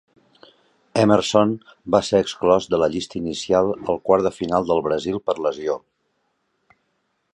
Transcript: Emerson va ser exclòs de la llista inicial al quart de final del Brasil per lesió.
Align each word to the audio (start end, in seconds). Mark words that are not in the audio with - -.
Emerson 1.01 1.51
va 1.95 2.01
ser 2.07 2.21
exclòs 2.25 2.67
de 2.71 2.79
la 2.85 2.89
llista 2.95 3.19
inicial 3.19 3.69
al 3.95 4.01
quart 4.09 4.27
de 4.29 4.33
final 4.39 4.67
del 4.71 4.83
Brasil 4.89 5.21
per 5.29 5.37
lesió. 5.49 5.77